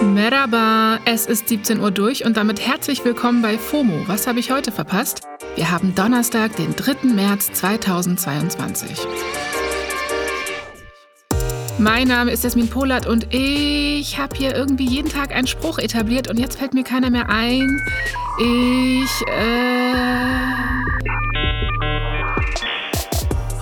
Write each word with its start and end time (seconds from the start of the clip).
Merhaba, 0.00 1.00
es 1.06 1.26
ist 1.26 1.48
17 1.48 1.80
Uhr 1.80 1.90
durch 1.90 2.24
und 2.24 2.36
damit 2.36 2.64
herzlich 2.64 3.04
willkommen 3.04 3.42
bei 3.42 3.58
FOMO. 3.58 4.06
Was 4.06 4.28
habe 4.28 4.38
ich 4.38 4.52
heute 4.52 4.70
verpasst? 4.70 5.22
Wir 5.56 5.72
haben 5.72 5.92
Donnerstag, 5.96 6.54
den 6.54 6.76
3. 6.76 7.08
März 7.14 7.50
2022. 7.52 8.96
Mein 11.78 12.06
Name 12.06 12.30
ist 12.30 12.44
Jasmin 12.44 12.68
Polat 12.68 13.08
und 13.08 13.34
ich 13.34 14.18
habe 14.18 14.36
hier 14.36 14.54
irgendwie 14.54 14.86
jeden 14.86 15.08
Tag 15.08 15.34
einen 15.34 15.48
Spruch 15.48 15.78
etabliert 15.78 16.28
und 16.28 16.38
jetzt 16.38 16.58
fällt 16.58 16.74
mir 16.74 16.84
keiner 16.84 17.10
mehr 17.10 17.28
ein. 17.28 17.82
Ich, 18.38 19.26
äh... 19.26 20.28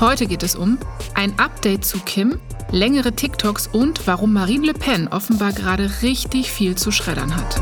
Heute 0.01 0.27
geht 0.27 0.43
es 0.43 0.55
um 0.55 0.79
ein 1.15 1.39
Update 1.39 1.87
zu 1.87 1.99
Kim, 2.01 2.39
längere 2.71 3.13
TikToks 3.13 3.69
und 3.69 4.07
warum 4.07 4.33
Marine 4.33 4.67
Le 4.67 4.75
Pen 4.75 5.09
offenbar 5.09 5.53
gerade 5.53 5.91
richtig 6.03 6.51
viel 6.51 6.75
zu 6.77 6.91
schreddern 6.91 7.37
hat. 7.37 7.61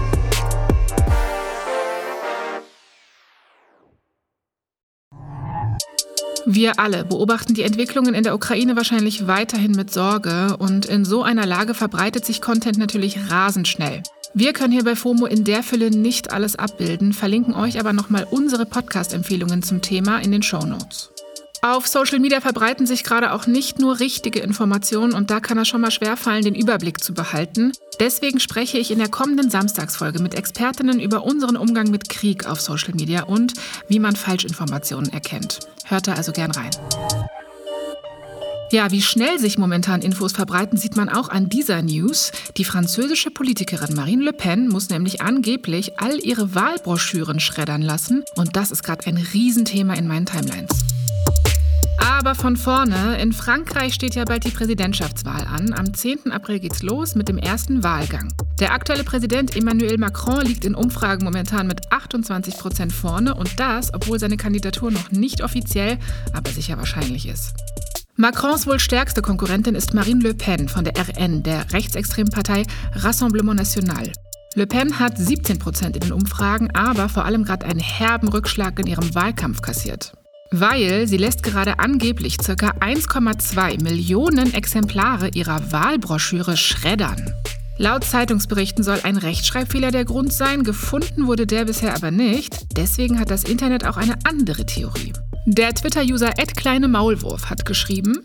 Wir 6.46 6.78
alle 6.78 7.04
beobachten 7.04 7.54
die 7.54 7.62
Entwicklungen 7.62 8.14
in 8.14 8.22
der 8.22 8.34
Ukraine 8.34 8.76
wahrscheinlich 8.76 9.26
weiterhin 9.26 9.72
mit 9.72 9.90
Sorge 9.90 10.56
und 10.58 10.84
in 10.84 11.06
so 11.06 11.22
einer 11.22 11.46
Lage 11.46 11.72
verbreitet 11.72 12.26
sich 12.26 12.42
Content 12.42 12.76
natürlich 12.76 13.30
rasend 13.30 13.66
schnell. 13.66 14.02
Wir 14.34 14.52
können 14.52 14.72
hier 14.72 14.84
bei 14.84 14.96
FOMO 14.96 15.26
in 15.26 15.44
der 15.44 15.62
Fülle 15.62 15.90
nicht 15.90 16.32
alles 16.32 16.56
abbilden, 16.56 17.12
verlinken 17.12 17.54
euch 17.54 17.78
aber 17.78 17.92
nochmal 17.92 18.26
unsere 18.30 18.66
Podcast-Empfehlungen 18.66 19.62
zum 19.62 19.80
Thema 19.80 20.18
in 20.18 20.32
den 20.32 20.42
Show 20.42 20.66
Notes. 20.66 21.13
Auf 21.66 21.86
Social 21.86 22.18
Media 22.18 22.42
verbreiten 22.42 22.86
sich 22.86 23.04
gerade 23.04 23.32
auch 23.32 23.46
nicht 23.46 23.78
nur 23.78 23.98
richtige 23.98 24.40
Informationen 24.40 25.14
und 25.14 25.30
da 25.30 25.40
kann 25.40 25.56
es 25.56 25.66
schon 25.66 25.80
mal 25.80 25.90
schwerfallen, 25.90 26.44
den 26.44 26.54
Überblick 26.54 27.02
zu 27.02 27.14
behalten. 27.14 27.72
Deswegen 27.98 28.38
spreche 28.38 28.76
ich 28.76 28.90
in 28.90 28.98
der 28.98 29.08
kommenden 29.08 29.48
Samstagsfolge 29.48 30.20
mit 30.20 30.34
Expertinnen 30.34 31.00
über 31.00 31.24
unseren 31.24 31.56
Umgang 31.56 31.90
mit 31.90 32.10
Krieg 32.10 32.44
auf 32.44 32.60
Social 32.60 32.92
Media 32.92 33.22
und 33.22 33.54
wie 33.88 33.98
man 33.98 34.14
Falschinformationen 34.14 35.10
erkennt. 35.10 35.60
Hört 35.86 36.06
da 36.06 36.12
also 36.12 36.32
gern 36.32 36.50
rein. 36.50 36.68
Ja, 38.70 38.90
wie 38.90 39.00
schnell 39.00 39.38
sich 39.38 39.56
momentan 39.56 40.02
Infos 40.02 40.32
verbreiten, 40.32 40.76
sieht 40.76 40.96
man 40.96 41.08
auch 41.08 41.30
an 41.30 41.48
dieser 41.48 41.80
News. 41.80 42.30
Die 42.58 42.66
französische 42.66 43.30
Politikerin 43.30 43.94
Marine 43.94 44.24
Le 44.24 44.34
Pen 44.34 44.68
muss 44.68 44.90
nämlich 44.90 45.22
angeblich 45.22 45.98
all 45.98 46.18
ihre 46.18 46.54
Wahlbroschüren 46.54 47.40
schreddern 47.40 47.80
lassen. 47.80 48.22
Und 48.36 48.54
das 48.54 48.70
ist 48.70 48.82
gerade 48.82 49.06
ein 49.06 49.16
Riesenthema 49.16 49.94
in 49.94 50.06
meinen 50.06 50.26
Timelines. 50.26 50.93
Aber 52.04 52.34
von 52.34 52.58
vorne, 52.58 53.16
in 53.18 53.32
Frankreich 53.32 53.94
steht 53.94 54.14
ja 54.14 54.26
bald 54.26 54.44
die 54.44 54.50
Präsidentschaftswahl 54.50 55.46
an. 55.46 55.72
Am 55.72 55.94
10. 55.94 56.32
April 56.32 56.60
geht's 56.60 56.82
los 56.82 57.14
mit 57.14 57.28
dem 57.28 57.38
ersten 57.38 57.82
Wahlgang. 57.82 58.30
Der 58.60 58.74
aktuelle 58.74 59.04
Präsident 59.04 59.56
Emmanuel 59.56 59.96
Macron 59.96 60.42
liegt 60.42 60.66
in 60.66 60.74
Umfragen 60.74 61.24
momentan 61.24 61.66
mit 61.66 61.90
28 61.90 62.58
Prozent 62.58 62.92
vorne 62.92 63.34
und 63.34 63.58
das, 63.58 63.94
obwohl 63.94 64.18
seine 64.18 64.36
Kandidatur 64.36 64.90
noch 64.90 65.12
nicht 65.12 65.42
offiziell, 65.42 65.98
aber 66.34 66.50
sicher 66.50 66.76
wahrscheinlich 66.76 67.26
ist. 67.26 67.54
Macrons 68.16 68.66
wohl 68.66 68.78
stärkste 68.78 69.22
Konkurrentin 69.22 69.74
ist 69.74 69.94
Marine 69.94 70.22
Le 70.22 70.34
Pen 70.34 70.68
von 70.68 70.84
der 70.84 70.92
RN, 70.98 71.42
der 71.42 71.72
rechtsextremen 71.72 72.30
Partei 72.30 72.64
Rassemblement 72.92 73.58
National. 73.58 74.12
Le 74.54 74.66
Pen 74.66 74.98
hat 74.98 75.16
17 75.16 75.58
Prozent 75.58 75.96
in 75.96 76.02
den 76.02 76.12
Umfragen, 76.12 76.70
aber 76.74 77.08
vor 77.08 77.24
allem 77.24 77.44
gerade 77.44 77.64
einen 77.64 77.80
herben 77.80 78.28
Rückschlag 78.28 78.78
in 78.78 78.86
ihrem 78.86 79.14
Wahlkampf 79.14 79.62
kassiert. 79.62 80.12
Weil 80.56 81.08
sie 81.08 81.16
lässt 81.16 81.42
gerade 81.42 81.80
angeblich 81.80 82.38
ca. 82.38 82.52
1,2 82.52 83.82
Millionen 83.82 84.54
Exemplare 84.54 85.30
ihrer 85.34 85.72
Wahlbroschüre 85.72 86.56
schreddern. 86.56 87.34
Laut 87.76 88.04
Zeitungsberichten 88.04 88.84
soll 88.84 89.00
ein 89.02 89.16
Rechtschreibfehler 89.16 89.90
der 89.90 90.04
Grund 90.04 90.32
sein, 90.32 90.62
gefunden 90.62 91.26
wurde 91.26 91.48
der 91.48 91.64
bisher 91.64 91.96
aber 91.96 92.12
nicht. 92.12 92.56
Deswegen 92.76 93.18
hat 93.18 93.32
das 93.32 93.42
Internet 93.42 93.84
auch 93.84 93.96
eine 93.96 94.14
andere 94.22 94.64
Theorie. 94.64 95.12
Der 95.44 95.74
Twitter-User 95.74 96.30
Kleine 96.54 96.86
Maulwurf 96.86 97.50
hat 97.50 97.66
geschrieben, 97.66 98.20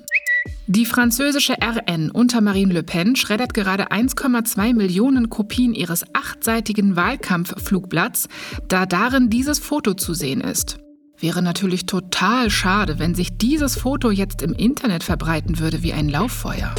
die 0.67 0.85
französische 0.85 1.53
RN 1.53 2.11
unter 2.11 2.41
Marine 2.41 2.73
Le 2.73 2.83
Pen 2.83 3.15
schreddert 3.15 3.55
gerade 3.55 3.91
1,2 3.91 4.75
Millionen 4.75 5.31
Kopien 5.31 5.73
ihres 5.73 6.05
achtseitigen 6.13 6.95
Wahlkampfflugblatts, 6.95 8.27
da 8.67 8.85
darin 8.85 9.31
dieses 9.31 9.57
Foto 9.57 9.95
zu 9.95 10.13
sehen 10.13 10.41
ist. 10.41 10.77
Wäre 11.21 11.41
natürlich 11.41 11.85
total 11.85 12.49
schade, 12.49 12.97
wenn 12.97 13.13
sich 13.13 13.37
dieses 13.37 13.77
Foto 13.77 14.09
jetzt 14.09 14.41
im 14.41 14.53
Internet 14.53 15.03
verbreiten 15.03 15.59
würde 15.59 15.83
wie 15.83 15.91
ein 15.91 16.07
Lauffeuer. 16.07 16.73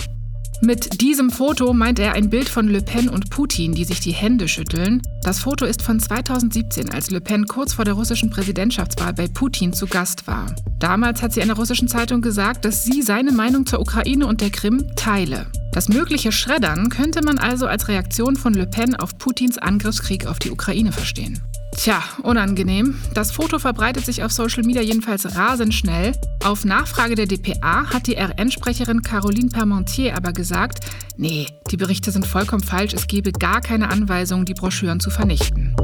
Mit 0.63 1.01
diesem 1.03 1.31
Foto 1.31 1.73
meint 1.73 1.99
er 1.99 2.15
ein 2.15 2.31
Bild 2.31 2.49
von 2.49 2.69
Le 2.69 2.81
Pen 2.81 3.09
und 3.09 3.31
Putin, 3.31 3.75
die 3.75 3.85
sich 3.85 4.01
die 4.01 4.13
Hände 4.13 4.49
schütteln. 4.49 5.03
Das 5.23 5.41
Foto 5.41 5.67
ist 5.67 5.83
von 5.83 6.01
2017, 6.01 6.91
als 6.91 7.11
Le 7.11 7.21
Pen 7.21 7.47
kurz 7.47 7.75
vor 7.75 7.85
der 7.85 7.95
russischen 7.95 8.31
Präsidentschaftswahl 8.31 9.13
bei 9.13 9.27
Putin 9.27 9.73
zu 9.75 9.87
Gast 9.87 10.27
war. 10.27 10.55
Damals 10.79 11.23
hat 11.23 11.33
sie 11.33 11.43
einer 11.43 11.57
russischen 11.57 11.89
Zeitung 11.89 12.23
gesagt, 12.23 12.65
dass 12.65 12.85
sie 12.85 13.03
seine 13.03 13.33
Meinung 13.33 13.67
zur 13.67 13.81
Ukraine 13.81 14.27
und 14.27 14.41
der 14.41 14.51
Krim 14.51 14.87
teile. 14.97 15.47
Das 15.73 15.89
mögliche 15.89 16.33
Schreddern 16.33 16.89
könnte 16.89 17.23
man 17.25 17.39
also 17.39 17.67
als 17.67 17.87
Reaktion 17.87 18.35
von 18.35 18.55
Le 18.55 18.67
Pen 18.67 18.97
auf 18.97 19.17
Putins 19.19 19.57
Angriffskrieg 19.57 20.27
auf 20.27 20.41
die 20.41 20.51
Ukraine 20.51 20.91
verstehen. 20.91 21.41
Tja, 21.77 22.03
unangenehm. 22.23 23.01
Das 23.15 23.31
Foto 23.31 23.61
verbreitet 23.61 24.05
sich 24.05 24.25
auf 24.25 24.33
Social 24.33 24.65
Media 24.65 24.83
jedenfalls 24.83 25.37
rasend 25.37 25.73
schnell. 25.73 26.13
Auf 26.45 26.65
Nachfrage 26.65 27.15
der 27.15 27.27
DPA 27.27 27.87
hat 27.87 28.09
die 28.09 28.17
RN-Sprecherin 28.17 29.03
Caroline 29.03 29.51
Parmentier 29.51 30.17
aber 30.17 30.33
gesagt, 30.33 30.81
nee, 31.17 31.47
die 31.71 31.77
Berichte 31.77 32.11
sind 32.11 32.27
vollkommen 32.27 32.65
falsch, 32.65 32.93
es 32.93 33.07
gebe 33.07 33.31
gar 33.31 33.61
keine 33.61 33.91
Anweisung, 33.91 34.45
die 34.45 34.55
Broschüren 34.55 34.99
zu 34.99 35.11
vernichten. 35.11 35.77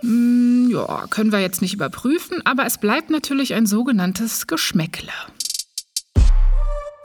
Hm, 0.00 0.70
ja, 0.70 1.06
können 1.10 1.32
wir 1.32 1.40
jetzt 1.40 1.60
nicht 1.60 1.74
überprüfen, 1.74 2.38
aber 2.44 2.64
es 2.64 2.78
bleibt 2.78 3.10
natürlich 3.10 3.54
ein 3.54 3.66
sogenanntes 3.66 4.46
Geschmäckle. 4.46 5.12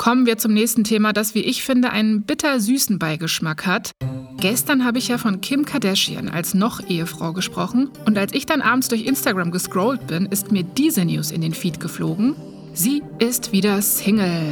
Kommen 0.02 0.26
wir 0.26 0.40
zum 0.40 0.52
nächsten 0.52 0.84
Thema, 0.84 1.14
das, 1.14 1.36
wie 1.36 1.42
ich 1.42 1.62
finde, 1.62 1.92
einen 1.92 2.24
bitter-süßen 2.24 2.98
Beigeschmack 2.98 3.68
hat. 3.68 3.92
Gestern 4.40 4.84
habe 4.84 4.98
ich 4.98 5.10
ja 5.10 5.20
von 5.20 5.42
Kim 5.42 5.64
Kardashian 5.64 6.28
als 6.28 6.56
Noch-Ehefrau 6.56 7.34
gesprochen 7.34 7.92
und 8.08 8.18
als 8.18 8.34
ich 8.34 8.48
dann 8.48 8.64
abends 8.64 8.88
durch 8.88 9.06
Instagram 9.06 9.52
gescrollt 9.52 10.08
bin, 10.08 10.26
ist 10.26 10.52
mir 10.52 10.64
diese 10.64 11.06
News 11.06 11.30
in 11.30 11.42
den 11.42 11.54
Feed 11.54 11.80
geflogen. 11.80 12.36
Sie 12.74 13.04
ist 13.20 13.52
wieder 13.52 13.80
Single. 13.84 14.52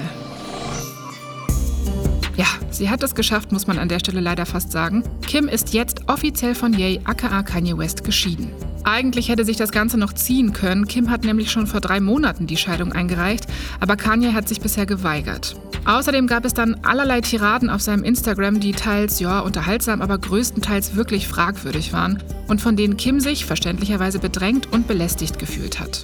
Ja, 2.38 2.46
sie 2.70 2.92
hat 2.92 3.02
es 3.02 3.16
geschafft, 3.16 3.52
muss 3.52 3.66
man 3.66 3.80
an 3.80 3.90
der 3.90 3.98
Stelle 3.98 4.20
leider 4.20 4.46
fast 4.46 4.72
sagen. 4.72 5.02
Kim 5.26 5.48
ist 5.48 5.74
jetzt 5.74 6.08
offiziell 6.08 6.54
von 6.54 6.74
Ye, 6.74 7.02
aka 7.06 7.42
Kanye 7.42 7.76
West, 7.76 8.04
geschieden. 8.04 8.52
Eigentlich 8.84 9.30
hätte 9.30 9.46
sich 9.46 9.58
das 9.58 9.72
Ganze 9.72 9.98
noch 9.98 10.14
ziehen 10.14 10.54
können. 10.54 10.88
Kim 10.88 11.10
hat 11.10 11.24
nämlich 11.24 11.52
schon 11.52 11.68
vor 11.68 11.82
drei 11.82 12.00
Monaten 12.00 12.48
die 12.48 12.58
Scheidung 12.58 12.92
eingereicht, 12.94 13.46
aber 13.80 13.96
Kanye 13.96 14.34
hat 14.34 14.48
sich 14.48 14.62
bisher 14.62 14.86
geweigert. 14.86 15.56
Außerdem 15.86 16.28
gab 16.28 16.46
es 16.46 16.54
dann 16.54 16.76
allerlei 16.84 17.22
Tiraden 17.22 17.70
auf 17.70 17.82
seinem 17.82 18.04
Instagram, 18.04 18.60
die 18.60 18.74
teils, 18.74 19.20
ja, 19.20 19.40
unterhaltsam, 19.40 20.02
aber 20.02 20.18
größtenteils 20.18 20.96
wirklich 20.96 21.28
fragwürdig 21.28 21.94
waren 21.94 22.22
und 22.48 22.62
von 22.62 22.76
denen 22.76 22.98
Kim 22.98 23.20
sich 23.20 23.46
verständlicherweise 23.46 24.20
bedrängt 24.20 24.72
und 24.72 24.88
belästigt 24.88 25.40
gefühlt 25.40 25.80
hat. 25.80 26.04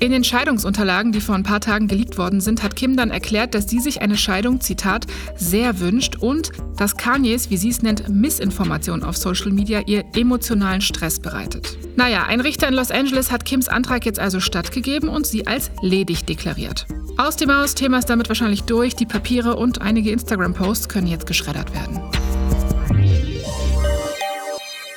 In 0.00 0.12
den 0.12 0.24
Scheidungsunterlagen, 0.24 1.12
die 1.12 1.20
vor 1.20 1.34
ein 1.34 1.42
paar 1.42 1.60
Tagen 1.60 1.86
geleakt 1.86 2.16
worden 2.16 2.40
sind, 2.40 2.62
hat 2.62 2.74
Kim 2.74 2.96
dann 2.96 3.10
erklärt, 3.10 3.54
dass 3.54 3.68
sie 3.68 3.80
sich 3.80 4.00
eine 4.00 4.16
Scheidung, 4.16 4.58
Zitat, 4.62 5.06
sehr 5.36 5.78
wünscht 5.78 6.16
und 6.16 6.52
dass 6.78 6.96
Kanyes, 6.96 7.50
wie 7.50 7.58
sie 7.58 7.68
es 7.68 7.82
nennt, 7.82 8.08
Missinformation 8.08 9.02
auf 9.02 9.18
Social 9.18 9.50
Media 9.50 9.82
ihr 9.84 10.04
emotionalen 10.16 10.80
Stress 10.80 11.20
bereitet. 11.20 11.76
Naja, 11.96 12.24
ein 12.24 12.40
Richter 12.40 12.68
in 12.68 12.74
Los 12.74 12.90
Angeles 12.90 13.30
hat 13.30 13.44
Kims 13.44 13.68
Antrag 13.68 14.06
jetzt 14.06 14.18
also 14.18 14.40
stattgegeben 14.40 15.10
und 15.10 15.26
sie 15.26 15.46
als 15.46 15.70
ledig 15.82 16.24
deklariert. 16.24 16.86
Aus 17.18 17.36
dem 17.36 17.54
Haus, 17.54 17.74
Thema 17.74 17.98
ist 17.98 18.08
damit 18.08 18.30
wahrscheinlich 18.30 18.62
durch, 18.62 18.96
die 18.96 19.04
Papiere 19.04 19.56
und 19.56 19.82
einige 19.82 20.12
Instagram-Posts 20.12 20.88
können 20.88 21.08
jetzt 21.08 21.26
geschreddert 21.26 21.74
werden. 21.74 22.00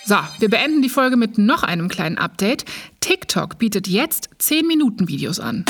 So, 0.06 0.18
wir 0.40 0.50
beenden 0.50 0.82
die 0.82 0.90
Folge 0.90 1.16
mit 1.16 1.38
noch 1.38 1.64
einem 1.64 1.88
kleinen 1.88 2.18
Update. 2.18 2.66
TikTok 3.04 3.58
bietet 3.58 3.90
jetzt 3.90 4.30
10-Minuten-Videos 4.40 5.42
an. 5.42 5.66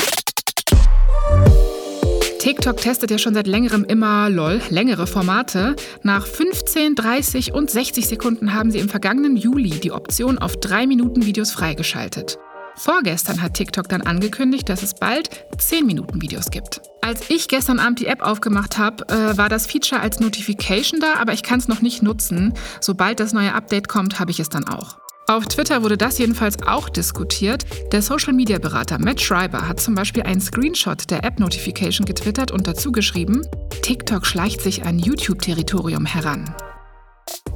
TikTok 2.37 2.77
testet 2.77 3.09
ja 3.09 3.17
schon 3.17 3.33
seit 3.33 3.47
längerem 3.47 3.85
immer 3.85 4.29
LOL, 4.29 4.61
längere 4.69 5.07
Formate. 5.07 5.75
Nach 6.03 6.27
15, 6.27 6.93
30 6.93 7.51
und 7.51 7.71
60 7.71 8.07
Sekunden 8.07 8.53
haben 8.53 8.69
sie 8.69 8.77
im 8.77 8.87
vergangenen 8.87 9.35
Juli 9.35 9.71
die 9.71 9.91
Option 9.91 10.37
auf 10.37 10.57
3 10.57 10.85
Minuten 10.85 11.25
Videos 11.25 11.51
freigeschaltet. 11.51 12.37
Vorgestern 12.75 13.41
hat 13.41 13.55
TikTok 13.55 13.89
dann 13.89 14.03
angekündigt, 14.03 14.69
dass 14.69 14.83
es 14.83 14.93
bald 14.93 15.31
10 15.57 15.87
Minuten 15.87 16.21
Videos 16.21 16.51
gibt. 16.51 16.81
Als 17.01 17.31
ich 17.31 17.47
gestern 17.47 17.79
Abend 17.79 17.99
die 17.99 18.05
App 18.05 18.21
aufgemacht 18.21 18.77
habe, 18.77 19.09
äh, 19.09 19.35
war 19.35 19.49
das 19.49 19.65
Feature 19.65 20.01
als 20.01 20.19
Notification 20.19 20.99
da, 20.99 21.15
aber 21.15 21.33
ich 21.33 21.41
kann 21.41 21.57
es 21.57 21.67
noch 21.67 21.81
nicht 21.81 22.03
nutzen. 22.03 22.53
Sobald 22.79 23.19
das 23.19 23.33
neue 23.33 23.55
Update 23.55 23.87
kommt, 23.87 24.19
habe 24.19 24.29
ich 24.29 24.39
es 24.39 24.49
dann 24.49 24.67
auch. 24.67 24.99
Auf 25.27 25.45
Twitter 25.45 25.83
wurde 25.83 25.97
das 25.97 26.17
jedenfalls 26.17 26.61
auch 26.63 26.89
diskutiert. 26.89 27.65
Der 27.93 28.01
Social-Media-Berater 28.01 28.99
Matt 28.99 29.21
Schreiber 29.21 29.67
hat 29.67 29.79
zum 29.79 29.95
Beispiel 29.95 30.23
einen 30.23 30.41
Screenshot 30.41 31.09
der 31.09 31.23
App-Notification 31.23 32.05
getwittert 32.05 32.51
und 32.51 32.67
dazu 32.67 32.91
geschrieben, 32.91 33.41
TikTok 33.81 34.25
schleicht 34.25 34.61
sich 34.61 34.83
an 34.83 34.99
YouTube-Territorium 34.99 36.05
heran. 36.05 36.53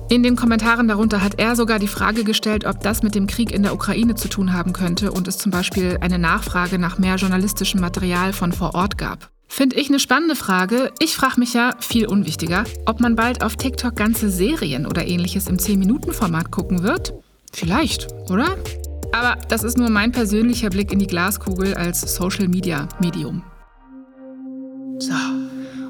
In 0.10 0.24
den 0.24 0.38
Kommentaren 0.38 0.88
darunter 0.88 1.22
hat 1.22 1.38
er 1.38 1.58
sogar 1.58 1.80
die 1.80 1.90
Frage 1.90 2.24
gestellt, 2.24 2.66
ob 2.66 2.80
das 2.80 3.04
mit 3.04 3.16
dem 3.16 3.28
Krieg 3.28 3.52
in 3.52 3.64
der 3.64 3.74
Ukraine 3.74 4.16
zu 4.16 4.30
tun 4.30 4.54
haben 4.54 4.72
könnte 4.72 5.12
und 5.12 5.28
es 5.28 5.38
zum 5.38 5.52
Beispiel 5.52 5.98
eine 6.00 6.18
Nachfrage 6.18 6.80
nach 6.80 6.98
mehr 6.98 7.18
journalistischem 7.18 7.82
Material 7.82 8.32
von 8.32 8.54
vor 8.54 8.76
Ort 8.76 8.98
gab. 8.98 9.30
Finde 9.50 9.76
ich 9.76 9.90
eine 9.90 10.00
spannende 10.00 10.38
Frage. 10.38 10.94
Ich 11.00 11.16
frage 11.18 11.40
mich 11.40 11.54
ja, 11.54 11.72
viel 11.80 12.08
unwichtiger, 12.08 12.64
ob 12.86 13.02
man 13.02 13.18
bald 13.18 13.44
auf 13.44 13.58
TikTok 13.58 13.98
ganze 13.98 14.30
Serien 14.30 14.86
oder 14.86 15.06
ähnliches 15.06 15.48
im 15.48 15.58
10-Minuten-Format 15.58 16.52
gucken 16.52 16.84
wird. 16.84 17.14
Vielleicht, 17.54 18.08
oder? 18.30 18.58
Aber 19.14 19.38
das 19.48 19.64
ist 19.64 19.78
nur 19.78 19.90
mein 19.90 20.12
persönlicher 20.12 20.70
Blick 20.70 20.92
in 20.92 21.00
die 21.00 21.08
Glaskugel 21.08 21.74
als 21.74 22.02
Social-Media-Medium. 22.16 23.44
So, 25.00 25.14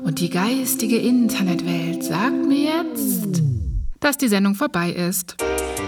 und 0.04 0.20
die 0.20 0.30
geistige 0.30 0.98
Internetwelt 0.98 2.04
sagt 2.04 2.46
mir 2.46 2.84
jetzt, 2.84 3.42
dass 4.00 4.18
die 4.18 4.28
Sendung 4.28 4.56
vorbei 4.56 4.92
ist. 4.92 5.36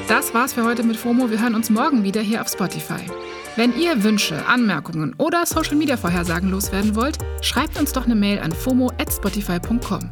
Das 0.08 0.34
war's 0.34 0.54
für 0.54 0.64
heute 0.64 0.84
mit 0.84 0.98
FOMO. 0.98 1.30
Wir 1.30 1.42
hören 1.42 1.56
uns 1.56 1.70
morgen 1.70 2.04
wieder 2.04 2.22
hier 2.22 2.42
auf 2.42 2.50
Spotify. 2.50 3.02
Wenn 3.56 3.78
ihr 3.78 4.04
Wünsche, 4.04 4.46
Anmerkungen 4.48 5.14
oder 5.18 5.46
Social 5.46 5.76
Media 5.76 5.98
Vorhersagen 5.98 6.50
loswerden 6.50 6.96
wollt, 6.96 7.18
schreibt 7.42 7.80
uns 7.80 7.92
doch 7.94 8.06
eine 8.06 8.16
Mail 8.16 8.40
an 8.40 8.52
fomo@spotify.com. 8.52 10.12